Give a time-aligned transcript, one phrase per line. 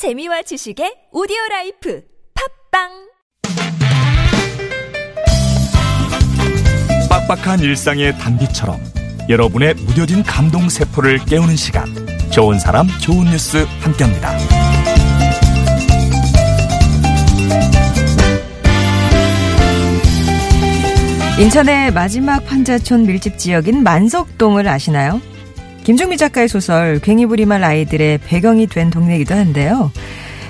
[0.00, 2.02] 재미와 지식의 오디오 life
[2.72, 2.88] 팟빵
[7.10, 8.80] 빡빡한 일상의 단비처럼
[9.28, 11.84] 여러분의 무뎌진 감동 세포를 깨우는 시간
[12.30, 14.38] 좋은 사람 좋은 뉴스 함께합니다.
[21.38, 25.20] 인천의 마지막 판자촌 밀집 지역인 만석동을 아시나요?
[25.90, 29.90] 김종미 작가의 소설 괭이부리말 아이들의 배경이 된 동네이기도 한데요.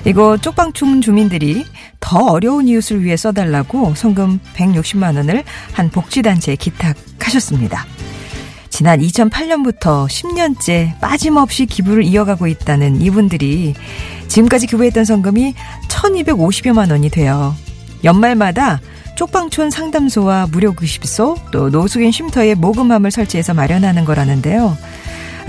[0.05, 1.65] 이곳 쪽방촌 주민들이
[1.99, 7.87] 더 어려운 이웃을 위해 써달라고 성금 160만 원을 한 복지단체에 기탁하셨습니다.
[8.69, 13.73] 지난 2008년부터 10년째 빠짐없이 기부를 이어가고 있다는 이분들이
[14.27, 15.55] 지금까지 기부했던 성금이
[15.87, 17.55] 1250여만 원이 돼요.
[18.03, 18.79] 연말마다
[19.15, 24.77] 쪽방촌 상담소와 무료 급식소 또 노숙인 쉼터에 모금함을 설치해서 마련하는 거라는데요.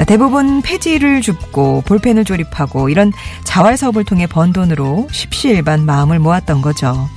[0.07, 3.13] 대부분 폐지를 줍고 볼펜을 조립하고 이런
[3.45, 7.09] 자활 사업을 통해 번 돈으로 십시일반 마음을 모았던 거죠.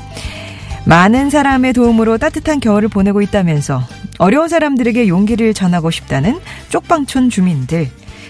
[0.85, 3.83] 많은 사람의 도움으로 따뜻한 겨울을 보내고 있다면서
[4.19, 7.89] 어려운 사람들에게 용기를 전하고 싶다는 쪽방촌 주민들.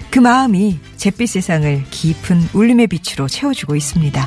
[0.10, 4.26] 그 마음이 잿빛 세상을 깊은 울림의 빛으로 채워주고 있습니다.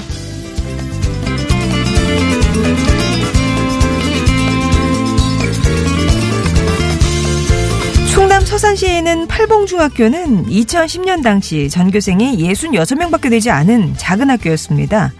[8.58, 15.12] 서산시에 있는 팔봉중학교는 2010년 당시 전교생이 66명밖에 되지 않은 작은 학교였습니다.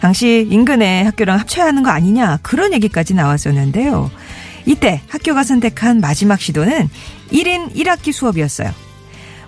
[0.00, 4.12] 당시 인근의 학교랑 합쳐야 하는 거 아니냐 그런 얘기까지 나왔었는데요.
[4.64, 6.88] 이때 학교가 선택한 마지막 시도는
[7.32, 8.70] 1인 1학기 수업이었어요.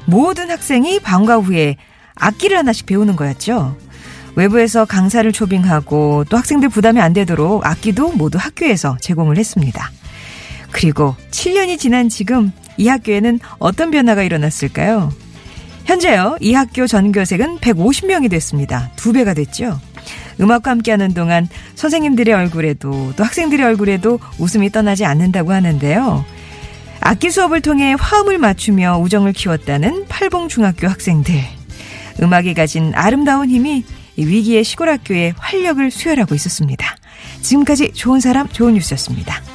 [0.06, 1.76] 모든 학생이 방과 후에
[2.16, 3.76] 악기를 하나씩 배우는 거였죠.
[4.34, 9.92] 외부에서 강사를 초빙하고 또 학생들 부담이 안 되도록 악기도 모두 학교에서 제공을 했습니다.
[10.70, 15.12] 그리고 7년이 지난 지금 이 학교에는 어떤 변화가 일어났을까요?
[15.84, 18.90] 현재요, 이 학교 전교생은 150명이 됐습니다.
[18.96, 19.80] 두 배가 됐죠.
[20.40, 26.24] 음악과 함께하는 동안 선생님들의 얼굴에도 또 학생들의 얼굴에도 웃음이 떠나지 않는다고 하는데요.
[27.00, 31.40] 악기 수업을 통해 화음을 맞추며 우정을 키웠다는 팔봉중학교 학생들.
[32.20, 33.84] 음악이 가진 아름다운 힘이
[34.16, 36.96] 위기의 시골 학교에 활력을 수혈하고 있었습니다.
[37.42, 39.45] 지금까지 좋은 사람, 좋은 뉴스였습니다.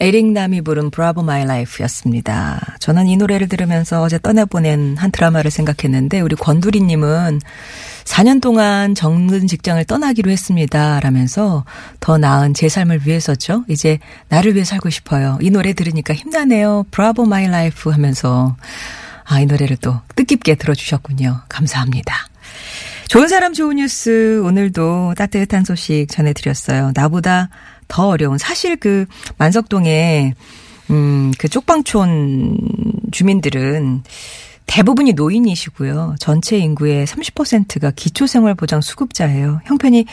[0.00, 2.76] 에릭남이 부른 Bravo My Life였습니다.
[2.78, 7.40] 저는 이 노래를 들으면서 어제 떠나보낸 한 드라마를 생각했는데 우리 권두리님은
[8.04, 11.00] 4년 동안 정근 직장을 떠나기로 했습니다.
[11.00, 11.64] 라면서
[12.00, 13.64] 더 나은 제 삶을 위해서죠.
[13.68, 13.98] 이제
[14.28, 15.38] 나를 위해 살고 싶어요.
[15.40, 16.86] 이 노래 들으니까 힘나네요.
[16.90, 18.56] Bravo My Life 하면서
[19.24, 21.42] 아, 이 노래를 또 뜻깊게 들어주셨군요.
[21.48, 22.28] 감사합니다.
[23.08, 26.92] 좋은 사람 좋은 뉴스 오늘도 따뜻한 소식 전해드렸어요.
[26.94, 27.48] 나보다
[27.88, 29.06] 더 어려운 사실 그
[29.38, 30.34] 만석동에
[30.90, 32.58] 음 그 쪽방촌
[33.12, 34.02] 주민들은
[34.66, 36.16] 대부분이 노인이시고요.
[36.18, 39.60] 전체 인구의 30%가 기초생활보장 수급자예요.
[39.64, 40.04] 형편이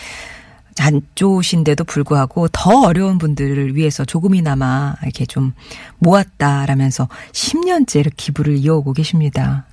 [0.80, 5.54] 안 좋으신데도 불구하고 더 어려운 분들을 위해서 조금이나마 이렇게 좀
[6.00, 9.66] 모았다라면서 10년째 기부를 이어오고 계십니다.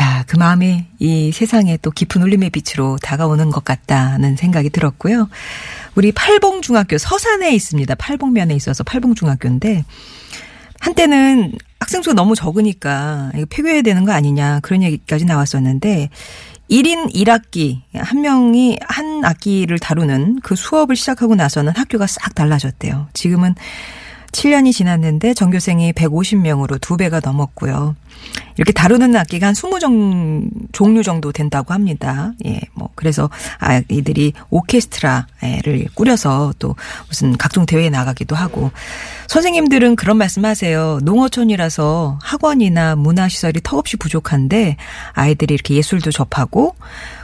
[0.00, 5.28] 야, 그 마음이 이 세상에 또 깊은 울림의 빛으로 다가오는 것 같다는 생각이 들었고요.
[5.94, 7.94] 우리 팔봉중학교 서산에 있습니다.
[7.94, 9.84] 팔봉면에 있어서 팔봉중학교인데
[10.80, 16.10] 한때는 학생 수가 너무 적으니까 이거 폐교해야 되는 거 아니냐 그런 얘기까지 나왔었는데
[16.70, 23.08] 1인 1학기 한 명이 한 학기를 다루는 그 수업을 시작하고 나서는 학교가 싹 달라졌대요.
[23.12, 23.54] 지금은
[24.32, 27.94] 7년이 지났는데 전교생이 150명으로 두 배가 넘었고요.
[28.56, 32.32] 이렇게 다루는 악기가 한 20종, 종류 정도 된다고 합니다.
[32.46, 36.76] 예, 뭐, 그래서 아이들이 오케스트라를 꾸려서 또
[37.08, 38.70] 무슨 각종 대회에 나가기도 하고
[39.26, 40.98] 선생님들은 그런 말씀 하세요.
[41.02, 44.76] 농어촌이라서 학원이나 문화시설이 턱없이 부족한데
[45.12, 46.74] 아이들이 이렇게 예술도 접하고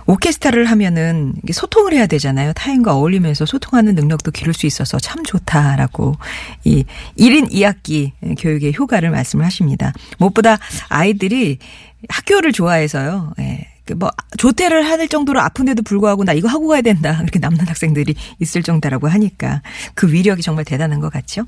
[0.07, 2.53] 오케스트라를 하면은 소통을 해야 되잖아요.
[2.55, 6.17] 타인과 어울리면서 소통하는 능력도 기를 수 있어서 참 좋다라고
[6.65, 6.85] 이
[7.19, 9.93] 1인 2학기 교육의 효과를 말씀을 하십니다.
[10.19, 10.59] 무엇보다
[10.89, 11.59] 아이들이
[12.09, 13.35] 학교를 좋아해서요.
[13.41, 13.67] 예.
[13.87, 17.19] 그뭐 조퇴를 할 정도로 아픈데도 불구하고 나 이거 하고 가야 된다.
[17.23, 19.63] 이렇게 남는 학생들이 있을 정도라고 하니까
[19.95, 21.45] 그 위력이 정말 대단한 것 같죠.